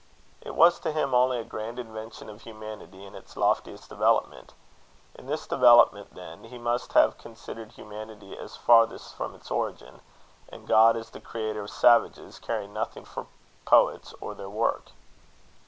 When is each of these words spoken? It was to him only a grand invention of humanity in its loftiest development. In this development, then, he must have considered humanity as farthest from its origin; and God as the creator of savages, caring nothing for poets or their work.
It 0.41 0.55
was 0.55 0.79
to 0.79 0.91
him 0.91 1.13
only 1.13 1.37
a 1.37 1.43
grand 1.43 1.77
invention 1.77 2.27
of 2.27 2.41
humanity 2.41 3.05
in 3.05 3.13
its 3.13 3.37
loftiest 3.37 3.87
development. 3.87 4.55
In 5.13 5.27
this 5.27 5.45
development, 5.45 6.15
then, 6.15 6.45
he 6.45 6.57
must 6.57 6.93
have 6.93 7.19
considered 7.19 7.73
humanity 7.73 8.35
as 8.35 8.55
farthest 8.55 9.13
from 9.13 9.35
its 9.35 9.51
origin; 9.51 9.99
and 10.49 10.65
God 10.67 10.97
as 10.97 11.11
the 11.11 11.21
creator 11.21 11.61
of 11.61 11.69
savages, 11.69 12.39
caring 12.39 12.73
nothing 12.73 13.05
for 13.05 13.27
poets 13.63 14.15
or 14.19 14.33
their 14.33 14.49
work. 14.49 14.89